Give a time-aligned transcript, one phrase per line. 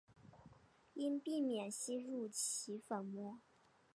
[0.95, 3.37] 应避免吸入其粉末。